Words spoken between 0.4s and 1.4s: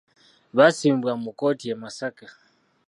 Basimbibwa mu